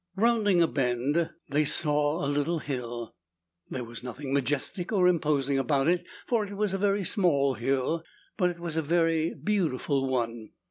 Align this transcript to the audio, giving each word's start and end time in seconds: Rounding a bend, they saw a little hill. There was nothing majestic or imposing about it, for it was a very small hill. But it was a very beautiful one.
Rounding 0.15 0.63
a 0.63 0.67
bend, 0.67 1.29
they 1.47 1.63
saw 1.63 2.25
a 2.25 2.25
little 2.27 2.57
hill. 2.57 3.13
There 3.69 3.83
was 3.83 4.01
nothing 4.01 4.33
majestic 4.33 4.91
or 4.91 5.07
imposing 5.07 5.59
about 5.59 5.87
it, 5.87 6.07
for 6.25 6.43
it 6.43 6.57
was 6.57 6.73
a 6.73 6.79
very 6.79 7.03
small 7.05 7.53
hill. 7.53 8.03
But 8.35 8.49
it 8.49 8.59
was 8.59 8.75
a 8.75 8.81
very 8.81 9.35
beautiful 9.35 10.09
one. 10.09 10.53